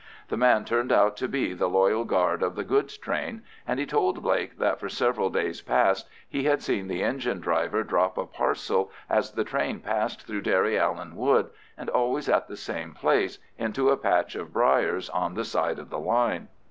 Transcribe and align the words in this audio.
The 0.29 0.35
man 0.35 0.65
turned 0.65 0.91
out 0.91 1.15
to 1.17 1.27
be 1.27 1.53
the 1.53 1.69
loyal 1.69 2.05
guard 2.05 2.41
of 2.41 2.55
the 2.55 2.63
goods 2.63 2.97
train, 2.97 3.43
and 3.67 3.79
he 3.79 3.85
told 3.85 4.23
Blake 4.23 4.57
that 4.57 4.79
for 4.79 4.89
several 4.89 5.29
days 5.29 5.61
past 5.61 6.09
he 6.27 6.45
had 6.45 6.63
seen 6.63 6.87
the 6.87 7.03
engine 7.03 7.39
driver 7.39 7.83
drop 7.83 8.17
a 8.17 8.25
parcel 8.25 8.89
as 9.11 9.33
the 9.33 9.43
train 9.43 9.79
passed 9.79 10.25
through 10.25 10.41
Derryallen 10.41 11.15
Wood, 11.15 11.51
and 11.77 11.87
always 11.87 12.27
at 12.27 12.47
the 12.47 12.57
same 12.57 12.95
place, 12.95 13.37
into 13.59 13.91
a 13.91 13.95
patch 13.95 14.33
of 14.33 14.51
briers 14.51 15.07
on 15.11 15.35
the 15.35 15.45
side 15.45 15.77
of 15.77 15.91
the 15.91 15.99
line. 15.99 16.47